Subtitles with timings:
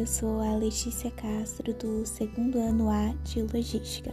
[0.00, 4.10] eu sou a Letícia Castro, do segundo ano A de Logística.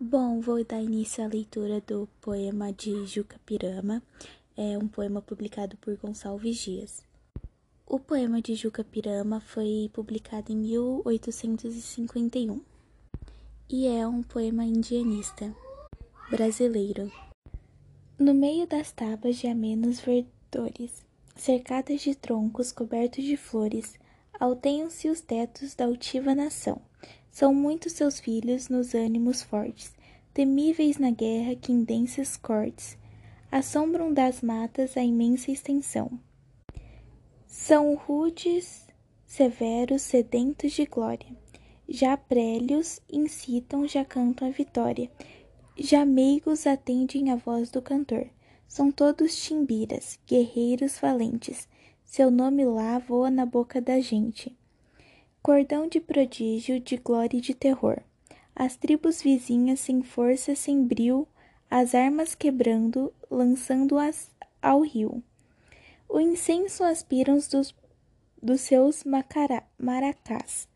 [0.00, 4.02] Bom, vou dar início à leitura do poema de Juca Pirama,
[4.56, 7.04] é um poema publicado por Gonçalves Dias.
[7.86, 12.62] O poema de Juca Pirama foi publicado em 1851
[13.68, 15.54] e é um poema indianista
[16.30, 17.12] brasileiro.
[18.18, 21.04] No meio das tabas de amenos verdores,
[21.36, 23.98] cercadas de troncos cobertos de flores,
[24.38, 26.80] alteiam-se os tetos da altiva nação.
[27.30, 29.94] São muitos seus filhos nos ânimos fortes,
[30.32, 32.96] temíveis na guerra que em densas cortes
[33.50, 36.18] assombram das matas a imensa extensão.
[37.46, 38.86] São rudes,
[39.26, 41.28] severos, sedentos de glória.
[41.88, 45.10] Já prélios incitam, já cantam a vitória.
[45.78, 48.28] Já meigos atendem a voz do cantor.
[48.68, 51.68] São todos timbiras, guerreiros valentes.
[52.04, 54.56] Seu nome lá voa na boca da gente.
[55.42, 58.00] Cordão de prodígio, de glória e de terror.
[58.54, 61.26] As tribos vizinhas sem força, sem bril,
[61.70, 64.30] as armas quebrando, lançando-as
[64.62, 65.22] ao rio.
[66.08, 67.74] O incenso aspiram dos,
[68.42, 70.68] dos seus macará, maracás.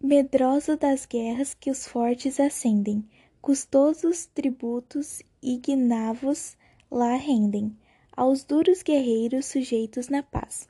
[0.00, 3.04] Medroso das guerras que os fortes acendem,
[3.40, 6.56] custosos tributos ignavos
[6.90, 7.76] lá rendem,
[8.16, 10.68] aos duros guerreiros sujeitos na paz.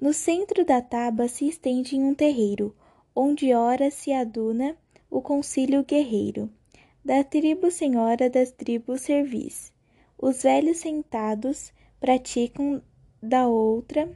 [0.00, 2.74] No centro da taba se estende um terreiro,
[3.14, 4.76] onde ora se aduna
[5.10, 6.50] o concílio guerreiro
[7.08, 9.72] da tribo senhora das tribos servis.
[10.18, 12.82] Os velhos sentados praticam
[13.22, 14.14] da outra,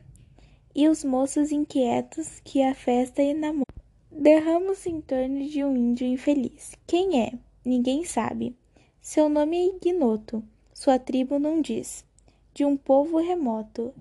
[0.74, 3.64] e os moços inquietos que a festa enamoram.
[4.10, 6.72] Derramos em torno de um índio infeliz.
[6.86, 7.32] Quem é?
[7.64, 8.54] Ninguém sabe.
[9.00, 10.44] Seu nome é ignoto,
[10.82, 12.04] sua tribo não diz.
[12.52, 13.94] De um povo remoto,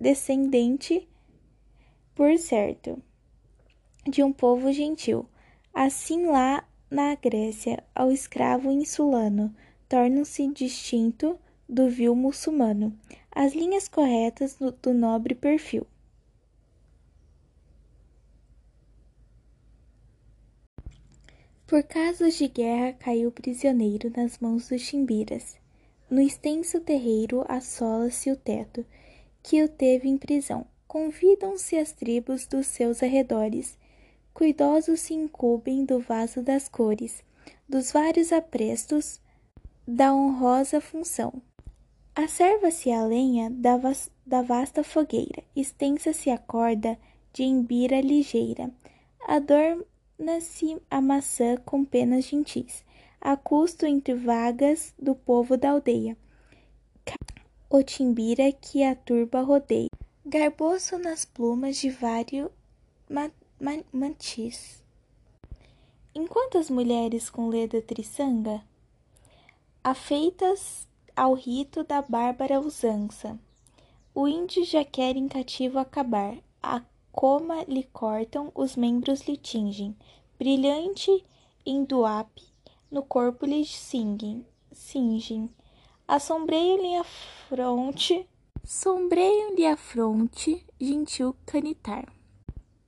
[0.00, 1.08] descendente,
[2.16, 3.00] por certo,
[4.04, 5.24] de um povo gentil.
[5.72, 9.54] Assim lá na Grécia, ao escravo insulano
[9.88, 11.38] tornam-se distinto
[11.68, 12.98] do vil muçulmano,
[13.30, 15.86] as linhas corretas do, do nobre perfil.
[21.68, 25.62] Por casos de guerra caiu prisioneiro nas mãos dos chimbiras.
[26.10, 28.84] No extenso terreiro assola-se o teto,
[29.42, 30.66] que o teve em prisão.
[30.86, 33.76] Convidam-se as tribos dos seus arredores
[34.34, 37.22] cuidosos se incumbem do vaso das cores,
[37.68, 39.20] dos vários aprestos
[39.86, 41.40] da honrosa função.
[42.14, 43.80] Acerva-se a lenha da,
[44.26, 46.98] da vasta fogueira, extensa-se a corda
[47.32, 48.70] de embira ligeira,
[49.26, 52.84] adorna-se a maçã com penas gentis,
[53.24, 56.14] a custo entre vagas do povo da aldeia.
[57.70, 59.88] O timbira que a turba rodeia,
[60.26, 62.50] garboso nas plumas de vários
[63.90, 64.84] mantis.
[66.14, 68.62] Enquanto as mulheres com leda triçanga,
[69.82, 70.86] afeitas
[71.16, 73.38] ao rito da bárbara usança,
[74.14, 79.96] o índio já quer em cativo acabar, a coma lhe cortam, os membros lhe tingem,
[80.38, 81.24] brilhante
[81.64, 82.53] em duape,
[82.94, 85.50] no corpo lhe cingem, cingem,
[86.06, 88.30] assombreiam-lhe a fronte,
[88.64, 92.06] sombreiam-lhe a fronte, gentil canitar.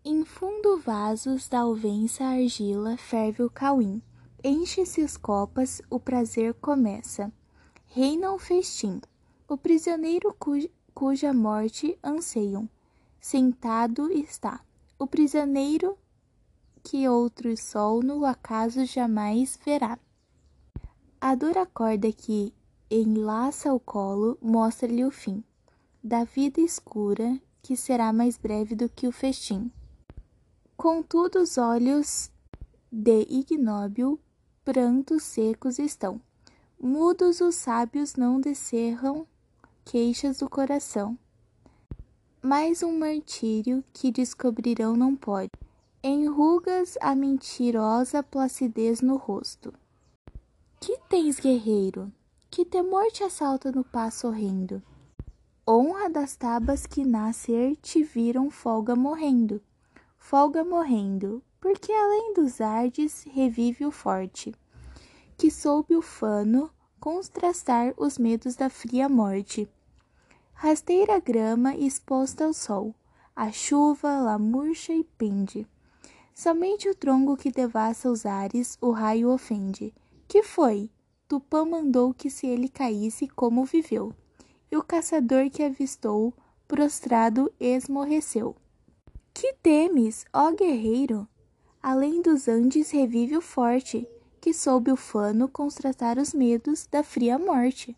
[0.04, 4.00] Em fundo vasos da alvença argila ferve o cauim.
[4.44, 7.32] Enche-se os copas, o prazer começa.
[7.86, 9.00] Reina o festim.
[9.48, 10.32] O prisioneiro
[10.94, 12.68] cuja morte anseiam.
[13.20, 14.60] Sentado está.
[14.96, 15.98] O prisioneiro
[16.88, 19.98] que outro sol no acaso jamais verá.
[21.20, 22.54] A dura corda que
[22.88, 25.42] enlaça o colo mostra-lhe o fim
[26.02, 29.68] da vida escura, que será mais breve do que o festim.
[30.76, 32.30] Contudo os olhos
[32.92, 34.20] de ignóbil
[34.64, 36.20] prantos secos estão.
[36.80, 39.26] Mudos os sábios não descerram
[39.84, 41.18] queixas do coração.
[42.40, 45.65] Mais um martírio que descobrirão não pode.
[46.08, 49.74] Enrugas a mentirosa placidez no rosto.
[50.78, 52.12] Que tens, guerreiro?
[52.48, 54.80] Que temor te assalta no passo horrendo?
[55.66, 59.60] Honra das tabas que nascer te viram folga morrendo
[60.16, 64.54] folga morrendo, porque além dos ardes revive o forte,
[65.36, 66.70] que soube o fano
[67.00, 69.68] contrastar os medos da fria morte.
[70.54, 72.94] Rasteira grama exposta ao sol,
[73.34, 75.66] a chuva lá murcha e pende.
[76.38, 79.94] Somente o tronco que devassa os ares o raio ofende.
[80.28, 80.90] Que foi?
[81.26, 84.12] Tupã mandou que se ele caísse como viveu.
[84.70, 86.34] e o caçador que avistou,
[86.68, 88.54] prostrado, esmorreceu.
[89.32, 91.26] Que temes, ó guerreiro?
[91.82, 94.06] Além dos Andes revive o forte,
[94.38, 97.96] que sob o fano constratar os medos da fria morte.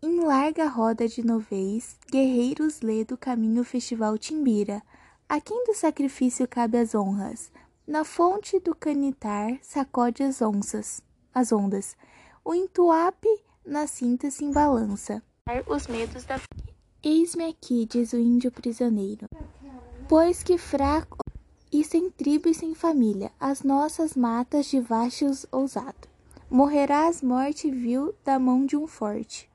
[0.00, 4.82] Em larga roda de novês, guerreiros lê do caminho o festival Timbira,
[5.28, 7.52] a quem do sacrifício cabe as honras.
[7.86, 11.02] Na fonte do canitar sacode as onças,
[11.34, 11.94] as ondas.
[12.42, 13.28] O intuape
[13.64, 15.22] na cinta se embalança.
[15.66, 16.40] Os medos da
[17.02, 19.26] Eis-me aqui, diz o índio prisioneiro.
[20.08, 21.18] Pois que fraco
[21.70, 26.08] e sem tribo e sem família, as nossas matas de vastos ousado.
[26.48, 29.50] Morrerás morte vil da mão de um forte.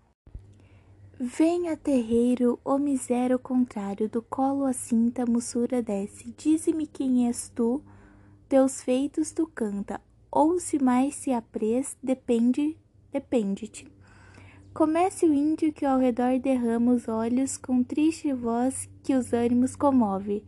[1.20, 6.32] Venha, terreiro, o misério contrário, do colo a cinta, mussura desce.
[6.38, 7.82] Dize-me quem és tu,
[8.50, 10.02] teus feitos tu canta,
[10.32, 12.76] ou se mais se apres, depende,
[13.12, 13.88] depende-te.
[14.74, 19.76] Comece o índio que ao redor derrama os olhos com triste voz que os ânimos
[19.76, 20.44] comove.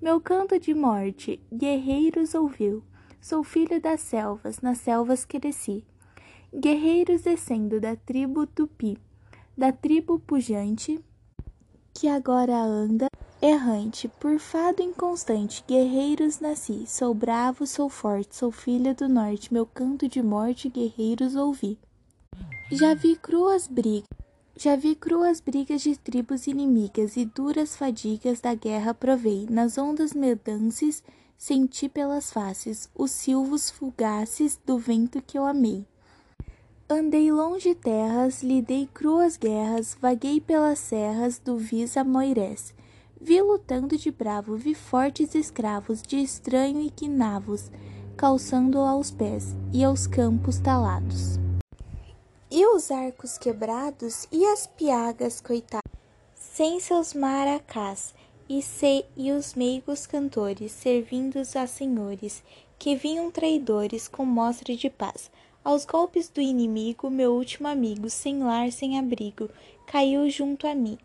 [0.00, 2.82] Meu canto de morte, guerreiros ouviu.
[3.20, 5.84] Sou filho das selvas, nas selvas cresci.
[6.54, 8.96] Guerreiros descendo da tribo Tupi
[9.60, 11.04] da tribo pujante,
[11.92, 13.09] que agora anda
[13.42, 19.64] errante, por fado inconstante, guerreiros nasci, sou bravo, sou forte, sou filha do norte, meu
[19.64, 21.78] canto de morte, guerreiros ouvi.
[22.70, 24.08] Já vi cruas brigas,
[24.56, 30.12] já vi cruas brigas de tribos inimigas e duras fadigas da guerra provei, nas ondas
[30.12, 31.02] medances
[31.38, 35.86] senti pelas faces os silvos fugaces do vento que eu amei.
[36.86, 42.74] Andei longe terras, lidei cruas guerras, vaguei pelas serras do Visa Moirés.
[43.22, 47.70] Vi lutando de bravo, vi fortes escravos, de estranho e quinavos,
[48.16, 51.38] calçando aos pés e aos campos talados.
[52.50, 55.92] E os arcos quebrados e as piagas coitadas,
[56.34, 58.14] sem seus maracás,
[58.48, 62.42] e, se, e os meigos cantores, servindo a senhores,
[62.78, 65.30] que vinham traidores com mostra de paz
[65.62, 69.50] aos golpes do inimigo, meu último amigo, sem lar, sem abrigo,
[69.86, 70.98] caiu junto a mim.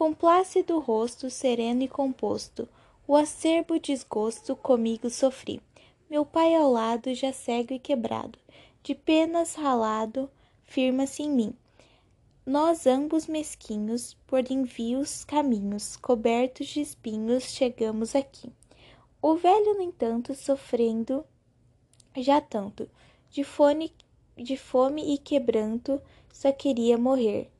[0.00, 2.66] Com plácido rosto, sereno e composto,
[3.06, 5.60] o acerbo desgosto comigo sofri.
[6.08, 8.38] Meu pai ao lado, já cego e quebrado,
[8.82, 10.30] de penas ralado,
[10.64, 11.54] firma-se em mim.
[12.46, 18.50] Nós ambos mesquinhos, por envios caminhos, cobertos de espinhos, chegamos aqui.
[19.20, 21.22] O velho, no entanto, sofrendo
[22.16, 22.88] já tanto,
[23.30, 23.92] de fome,
[24.34, 26.00] de fome e quebranto,
[26.32, 27.50] só queria morrer.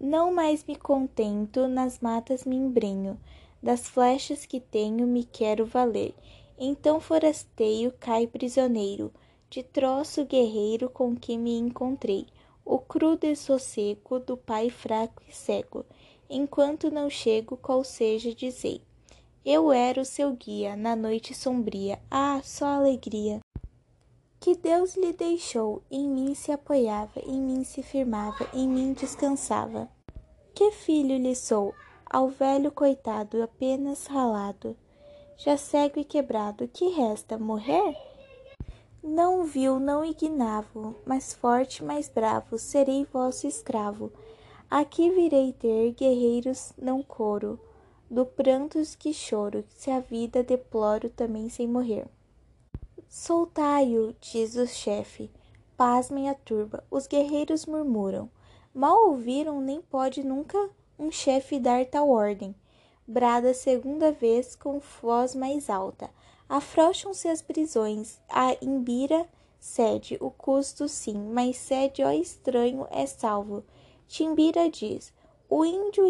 [0.00, 3.18] Não mais me contento, nas matas me embrenho,
[3.60, 6.14] das flechas que tenho me quero valer.
[6.56, 9.12] Então forasteio cai prisioneiro,
[9.50, 12.26] de troço guerreiro com que me encontrei,
[12.64, 15.84] o cru dessossego do pai fraco e cego,
[16.30, 18.80] enquanto não chego qual seja dizei.
[19.44, 23.40] Eu era o seu guia na noite sombria, ah, só alegria!
[24.40, 29.88] Que Deus lhe deixou, em mim se apoiava, em mim se firmava, em mim descansava.
[30.54, 31.74] Que filho lhe sou,
[32.08, 34.76] ao velho coitado apenas ralado,
[35.36, 37.96] já cego e quebrado, que resta morrer?
[39.02, 44.12] Não viu, não ignavo, mais forte, mais bravo, serei vosso escravo.
[44.70, 47.58] Aqui virei ter guerreiros, não coro,
[48.10, 52.06] do prantos que choro, se a vida deploro também sem morrer.
[53.08, 55.30] Soltai-o, diz o chefe.
[55.78, 56.84] Pasmem a turba.
[56.90, 58.28] Os guerreiros murmuram.
[58.74, 62.54] Mal ouviram, nem pode nunca um chefe dar tal ordem.
[63.06, 66.10] Brada segunda vez com voz mais alta.
[66.46, 68.20] Afrouxam-se as prisões.
[68.28, 69.26] A imbira
[69.58, 73.64] cede, o custo sim, mas cede, ó estranho, é salvo.
[74.06, 75.14] Timbira diz:
[75.48, 76.06] O índio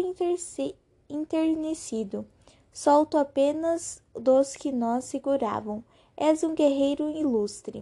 [1.09, 2.25] internecido.
[2.73, 5.81] Solto apenas dos que nós seguravam.
[6.21, 7.81] És um guerreiro ilustre,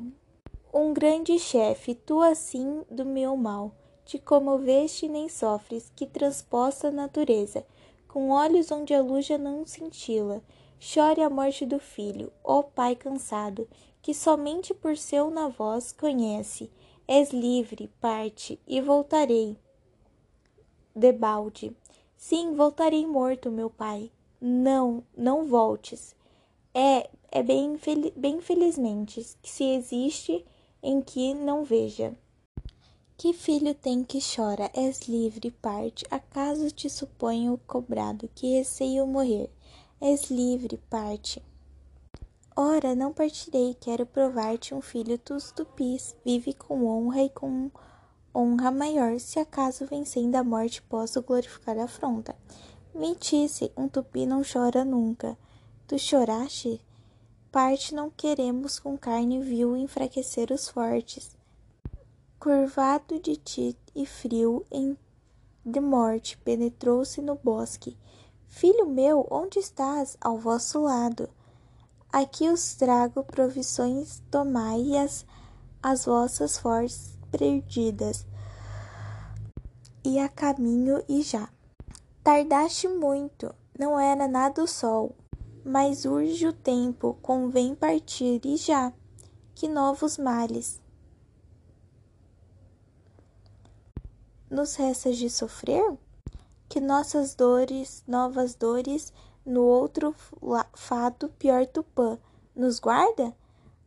[0.72, 3.72] um grande chefe, tu assim do meu mal.
[4.06, 7.66] Te comoveste nem sofres, que transposta a natureza,
[8.08, 10.44] com olhos onde a luz já não cintila.
[10.80, 13.68] Chore a morte do filho, ó pai cansado,
[14.04, 16.70] que somente por seu na voz conhece.
[17.08, 19.58] És livre, parte, e voltarei.
[20.96, 21.76] Debalde.
[22.16, 24.12] Sim, voltarei morto, meu pai.
[24.40, 26.16] Não, não voltes.
[26.74, 27.80] É, é bem,
[28.16, 30.46] bem felizmente se existe
[30.82, 32.16] em que não veja.
[33.18, 39.50] Que filho tem que chora, és livre, parte, acaso te suponho cobrado, que receio morrer,
[40.00, 41.42] és livre, parte.
[42.56, 47.72] Ora, não partirei, quero provar-te um filho dos tupis, vive com honra e com
[48.34, 52.36] honra maior, se acaso vencendo a morte posso glorificar a afronta.
[52.94, 55.38] Mentice, um tupi não chora nunca.
[55.88, 56.82] Tu choraste?
[57.50, 61.38] Parte não queremos com carne vil enfraquecer os fortes.
[62.38, 64.98] Curvado de ti e frio em
[65.66, 67.98] de morte, penetrou-se no bosque.
[68.50, 70.18] Filho meu, onde estás?
[70.20, 71.30] Ao vosso lado.
[72.12, 75.26] Aqui os trago provisões, tomai-as
[75.82, 78.26] as vossas forças perdidas.
[80.04, 81.48] E a caminho e já.
[82.22, 85.16] Tardaste muito, não era nada o sol,
[85.68, 88.94] mas urge o tempo, convém partir e já.
[89.54, 90.80] Que novos males
[94.50, 95.98] nos resta de sofrer?
[96.70, 99.12] Que nossas dores, novas dores,
[99.46, 100.16] no outro
[100.74, 102.18] fato pior tupã,
[102.56, 103.36] nos guarda?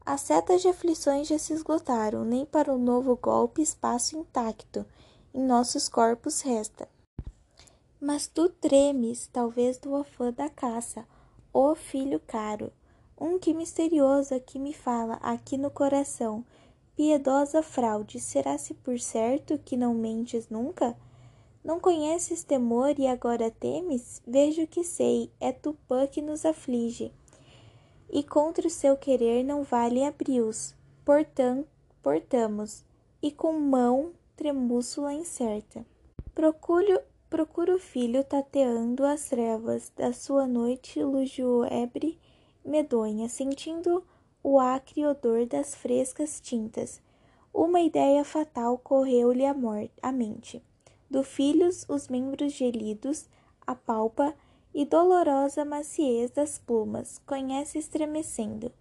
[0.04, 4.84] As setas de aflições já se esgotaram, nem para um novo golpe espaço intacto
[5.32, 6.86] em nossos corpos resta.
[7.98, 11.06] Mas tu tremes, talvez do afã da caça,
[11.52, 12.72] ó filho caro,
[13.20, 16.44] um que misterioso aqui me fala, aqui no coração.
[16.96, 20.96] Piedosa fraude, será-se por certo que não mentes nunca?
[21.62, 24.22] Não conheces temor e agora temes?
[24.26, 27.12] Vejo que sei, é Tupã que nos aflige.
[28.08, 31.66] E contra o seu querer não vale abrios, portam,
[32.02, 32.84] portamos,
[33.22, 35.84] e com mão tremúscula incerta.
[36.34, 36.98] Procuro
[37.30, 42.18] procura o filho tateando as trevas da sua noite lugúbre
[42.64, 44.04] medonha, sentindo
[44.42, 47.00] o acre odor das frescas tintas.
[47.54, 50.60] Uma ideia fatal correu-lhe à mente.
[51.08, 53.28] Do filhos os membros gelidos,
[53.64, 54.34] a palpa
[54.74, 58.72] e dolorosa maciez das plumas, conhece estremecendo.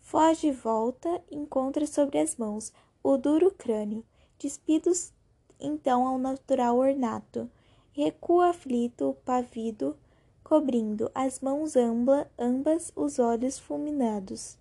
[0.00, 2.72] Foge e volta, encontra sobre as mãos
[3.02, 4.02] o duro crânio,
[4.38, 5.12] despidos
[5.60, 7.50] então ao natural ornato
[7.98, 9.96] recua aflito, pavido,
[10.44, 14.56] cobrindo as mãos ambla, ambas os olhos fulminados.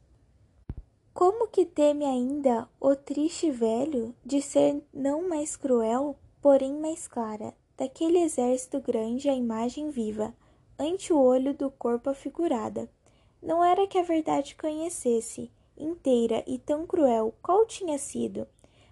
[1.14, 7.54] Como que teme ainda o triste velho de ser não mais cruel, porém mais clara,
[7.78, 10.34] daquele exército grande a imagem viva,
[10.80, 12.90] ante o olho do corpo afigurada.
[13.40, 18.48] Não era que a verdade conhecesse, inteira e tão cruel, qual tinha sido,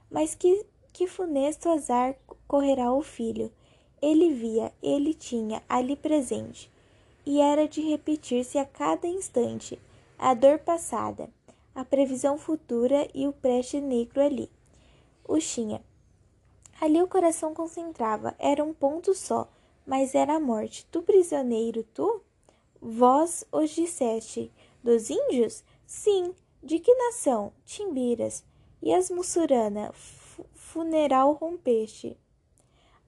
[0.08, 2.16] mas que, que funesto azar
[2.48, 3.52] correrá o filho,
[4.02, 6.72] ele via, ele tinha ali presente,
[7.26, 9.80] e era de repetir-se a cada instante
[10.18, 11.30] a dor passada,
[11.74, 14.50] a previsão futura e o preste negro ali.
[15.28, 15.84] O tinha.
[16.80, 19.48] Ali o coração concentrava, era um ponto só,
[19.86, 20.86] mas era a morte.
[20.92, 22.22] Tu prisioneiro, tu?
[22.82, 24.52] Vós os disseste.
[24.84, 25.64] Dos índios?
[25.86, 26.34] Sim.
[26.62, 27.52] De que nação?
[27.66, 28.44] Timbiras.
[28.82, 29.92] E as mussurana?
[30.54, 32.18] Funeral rompeste.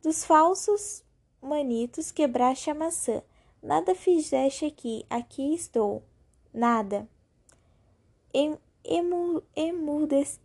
[0.08, 1.04] Dos falsos
[1.42, 3.22] manitos quebraste a maçã.
[3.62, 6.02] Nada fizeste aqui, aqui estou.
[6.54, 7.06] Nada.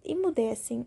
[0.05, 0.85] Emudecem.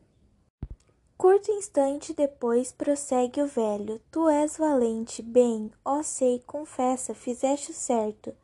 [1.17, 4.01] Curto instante depois prossegue o velho.
[4.11, 8.35] Tu és valente, bem, ó sei, confessa, fizeste o certo.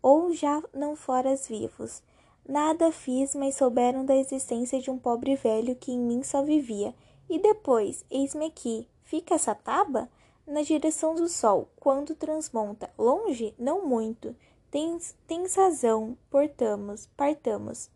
[0.00, 2.04] Ou já não foras vivos.
[2.48, 6.94] Nada fiz, mas souberam da existência de um pobre velho que em mim só vivia.
[7.28, 10.08] E depois, eis-me aqui, Fica essa taba?
[10.46, 12.88] Na direção do sol, quando transmonta.
[12.98, 13.54] Longe?
[13.58, 14.34] Não muito.
[14.70, 17.90] Tens, tens razão, portamos, partamos.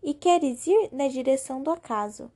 [0.00, 2.30] E queres ir na direção do acaso.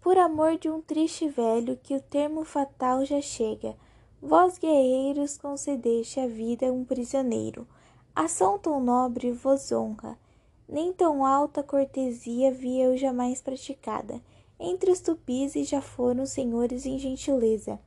[0.00, 3.76] Por amor de um triste velho que o termo fatal já chega,
[4.18, 7.68] vós guerreiros concedeste a vida a um prisioneiro.
[8.16, 10.18] Ação tão nobre vos honra,
[10.66, 14.22] nem tão alta cortesia via eu jamais praticada
[14.62, 17.80] entre os tupis e já foram senhores em gentileza.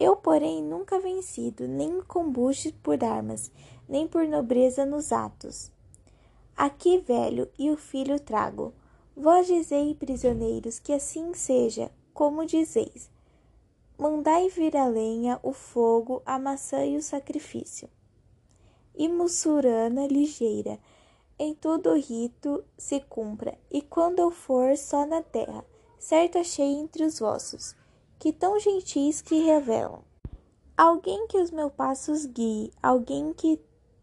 [0.00, 3.52] Eu, porém, nunca vencido, nem combuste por armas,
[3.86, 5.70] nem por nobreza nos atos.
[6.56, 8.72] Aqui, velho, e o filho trago.
[9.14, 13.10] Vós dizei, prisioneiros, que assim seja, como dizeis.
[13.98, 17.88] Mandai vir a lenha, o fogo, a maçã e o sacrifício.
[18.96, 20.78] E mussurana ligeira,
[21.38, 25.64] em todo o rito se cumpra, e quando eu for só na terra,
[25.98, 27.74] certo achei entre os vossos,
[28.18, 30.02] que tão gentis que revelam.
[30.76, 33.60] Alguém que os meus passos guie, alguém que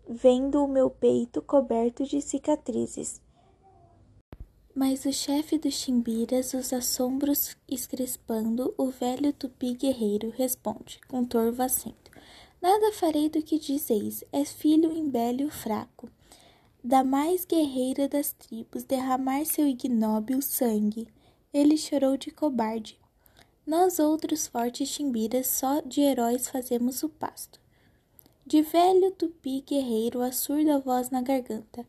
[0.08, 3.22] vendo o meu peito coberto de cicatrizes.
[4.74, 11.62] Mas o chefe dos chimbiras, os assombros escrespando, o velho tupi guerreiro responde, com torvo
[11.64, 12.12] acento.
[12.62, 16.10] Nada farei do que dizeis, és filho embélio fraco.
[16.84, 21.08] Da mais guerreira das tribos derramar seu ignóbil sangue
[21.56, 23.00] ele chorou de cobarde.
[23.66, 27.62] Nós outros fortes chimbiras só de heróis fazemos o pasto.
[28.46, 31.88] De velho tupi guerreiro a surda voz na garganta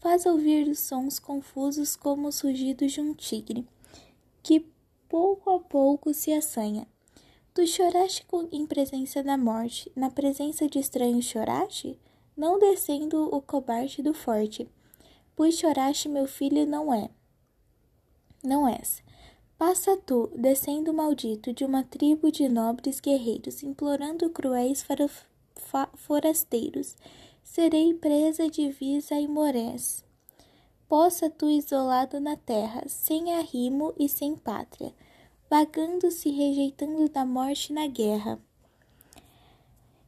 [0.00, 3.64] faz ouvir os sons confusos como os rugidos de um tigre,
[4.42, 4.66] que
[5.08, 6.84] pouco a pouco se assanha.
[7.54, 11.96] Tu choraste em presença da morte, na presença de estranhos choraste?
[12.36, 14.68] Não descendo o cobarde do forte,
[15.36, 17.08] pois choraste meu filho não é.
[18.42, 19.03] Não és.
[19.66, 24.84] Passa tu, descendo maldito de uma tribo de nobres guerreiros, implorando cruéis
[25.96, 26.98] forasteiros,
[27.42, 30.04] serei presa de visa e morés.
[30.86, 34.94] Possa tu isolado na terra, sem arrimo e sem pátria,
[35.48, 38.38] vagando-se rejeitando da morte na guerra.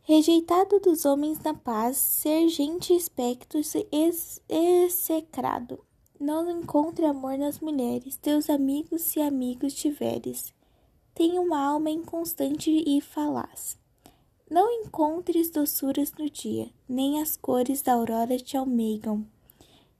[0.03, 3.63] Rejeitado dos homens na paz, ser gente espectro
[4.51, 5.83] execrado.
[6.19, 10.55] Não encontre amor nas mulheres, teus amigos se amigos tiveres.
[11.15, 13.79] Tem uma alma inconstante e falaz.
[14.51, 19.27] Não encontres doçuras no dia, nem as cores da aurora te almeigam.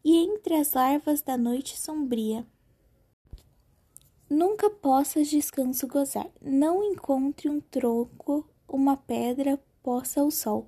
[0.03, 2.47] E entre as larvas da noite sombria,
[4.31, 6.31] nunca possas descanso gozar.
[6.41, 10.67] Não encontre um tronco, uma pedra possa ao sol,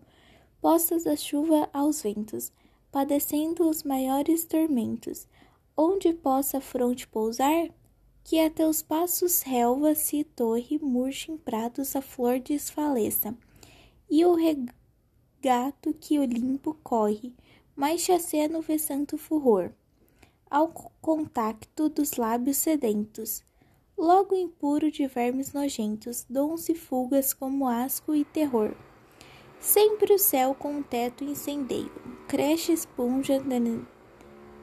[0.60, 2.52] poças a chuva aos ventos,
[2.92, 5.26] padecendo os maiores tormentos.
[5.80, 7.68] Onde possa a fronte pousar?
[8.24, 13.32] Que a teus passos relva se torre, murche em prados a flor desfaleça
[14.10, 17.32] e o regato que o limpo corre,
[17.76, 19.70] mais chaceno vê santo furor,
[20.50, 20.66] ao
[21.00, 23.44] contacto dos lábios sedentos,
[23.96, 28.74] logo impuro de vermes nojentos, dons e fugas como asco e terror.
[29.60, 31.92] Sempre o céu com um teto incendeio,
[32.26, 33.38] creche esponja,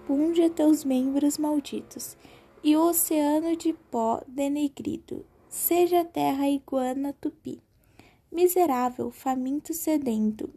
[0.07, 2.17] punja teus membros malditos,
[2.63, 7.61] e o oceano de pó denegrido, seja a terra iguana tupi
[8.35, 10.49] miserável, faminto, sedento.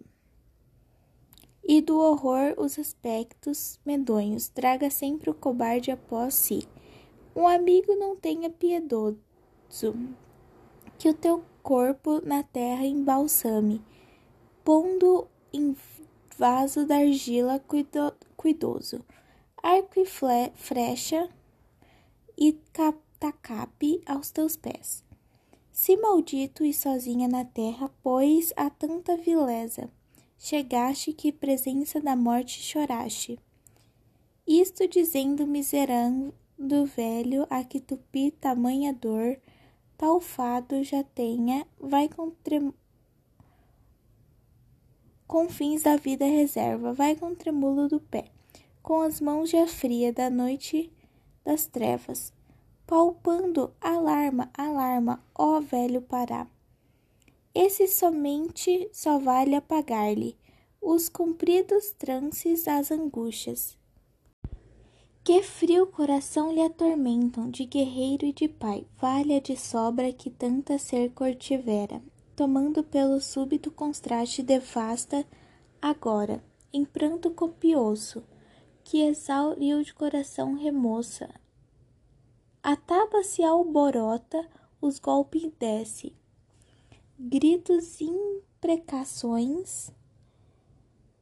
[1.62, 6.66] E do horror os aspectos medonhos, traga sempre o cobarde após si.
[7.36, 9.16] Um amigo não tenha piedoso,
[10.98, 13.80] que o teu corpo na terra embalsame,
[14.64, 15.76] pondo em
[16.36, 19.04] vaso da argila cuido, cuidoso,
[19.62, 21.28] arco e flecha
[22.36, 22.52] e
[23.18, 25.04] tacape aos teus pés.
[25.72, 29.88] Se maldito e sozinha na terra, pois a tanta vileza.
[30.36, 33.38] Chegaste que presença da morte choraste.
[34.46, 36.32] Isto dizendo miserando
[36.86, 39.38] velho a que tupi tamanha dor,
[39.96, 42.72] tal fado já tenha, vai com, trem...
[45.82, 48.30] da vida reserva, vai com tremulo do pé,
[48.82, 50.92] com as mãos já fria da noite
[51.44, 52.32] das trevas,
[52.86, 56.46] palpando alarma, alarma, ó velho Pará.
[57.54, 60.36] Esse somente só vale apagar-lhe
[60.80, 63.76] os compridos trances das angústias.
[65.24, 70.78] Que frio coração lhe atormentam, de guerreiro e de pai, valha de sobra que tanta
[70.78, 72.00] ser cor tivera,
[72.34, 75.26] tomando pelo súbito contraste devasta,
[75.82, 78.24] agora, em pranto copioso,
[78.88, 81.28] que exauriu de coração remoça,
[82.62, 84.48] Ataba se alborota,
[84.80, 86.16] os golpes desce.
[87.18, 89.92] Gritos, imprecações,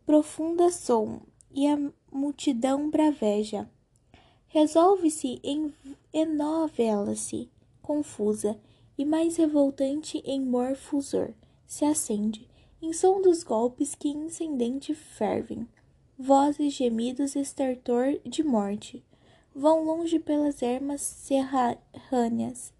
[0.06, 1.76] profunda som, e a
[2.12, 3.68] multidão braveja.
[4.46, 5.42] Resolve-se,
[6.12, 7.50] enovela-se,
[7.82, 8.60] confusa,
[8.96, 11.34] e mais revoltante em morfusor,
[11.66, 12.48] se acende,
[12.80, 15.66] em som dos golpes que incendente fervem,
[16.18, 19.04] vozes, gemidos, estertor de morte
[19.54, 22.72] vão longe pelas ermas serrâneas.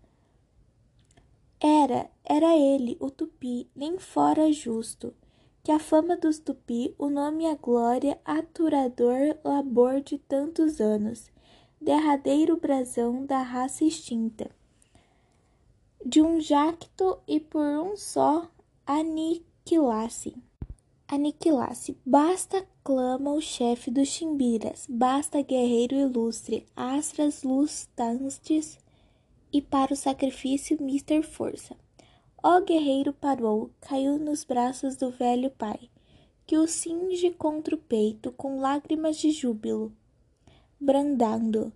[1.61, 5.15] Era, era ele, o tupi, nem fora justo,
[5.63, 11.31] que a fama dos tupi, o nome e a glória, aturador labor de tantos anos,
[11.81, 14.51] derradeiro brasão da raça extinta.
[16.05, 18.51] De um jacto e por um só
[18.87, 20.37] aniquilasse
[21.09, 21.97] aniquilasse.
[22.05, 28.79] Basta, clama o chefe dos chimbiras, basta, guerreiro ilustre, astras lustantes,
[29.53, 31.77] e para o sacrifício Mister Força.
[32.43, 35.89] Ó guerreiro parou, caiu nos braços do velho pai,
[36.47, 39.93] que o cinge contra o peito com lágrimas de júbilo,
[40.79, 41.73] brandando.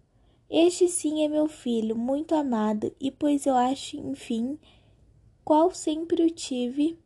[0.49, 4.59] Este sim é meu filho, muito amado, e pois eu acho, enfim,
[5.45, 6.99] qual sempre o tive,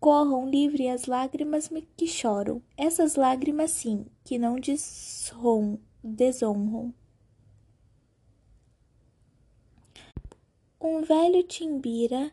[0.00, 4.56] corram livre as lágrimas que choram, essas lágrimas sim, que não
[6.02, 6.94] desonram.
[10.80, 12.32] Um velho timbira,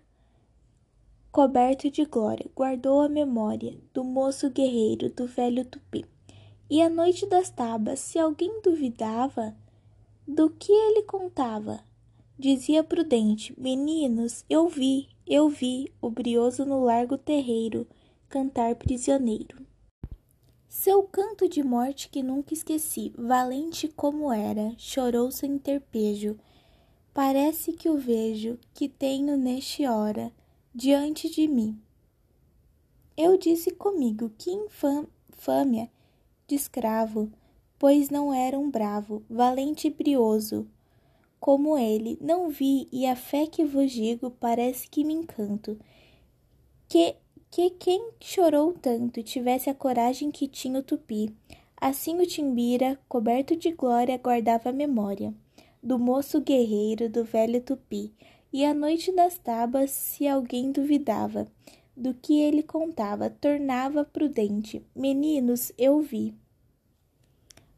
[1.32, 6.06] coberto de glória, guardou a memória do moço guerreiro do velho tupi.
[6.70, 9.56] E à noite das tabas, se alguém duvidava
[10.28, 11.84] do que ele contava,
[12.38, 17.88] dizia prudente: Meninos, eu vi, eu vi o brioso no largo terreiro
[18.30, 19.66] cantar prisioneiro.
[20.68, 26.38] Seu canto de morte que nunca esqueci, valente como era, chorou sem terpejo.
[27.14, 30.32] Parece que o vejo, que tenho neste hora,
[30.74, 31.82] diante de mim.
[33.18, 35.90] Eu disse comigo que infâmia
[36.46, 37.32] de escravo,
[37.80, 40.68] pois não era um bravo, valente e brioso,
[41.46, 45.78] como ele, não vi, e a fé que vos digo parece que me encanto,
[46.90, 47.16] que
[47.52, 51.36] que quem chorou tanto tivesse a coragem que tinha o tupi.
[51.80, 55.36] Assim o Timbira, coberto de glória, guardava a memória
[55.84, 58.12] do moço guerreiro do velho tupi.
[58.52, 61.48] E à noite das tabas, se alguém duvidava
[61.96, 64.84] do que ele contava, tornava prudente.
[64.96, 66.34] Meninos, eu vi.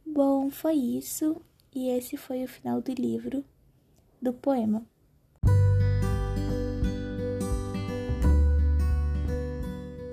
[0.05, 1.41] Bom, foi isso.
[1.75, 3.43] E esse foi o final do livro,
[4.21, 4.85] do poema.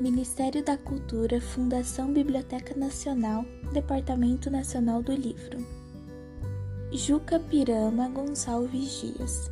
[0.00, 5.58] Ministério da Cultura, Fundação Biblioteca Nacional, Departamento Nacional do Livro.
[6.92, 9.50] Juca Pirama Gonçalves Dias.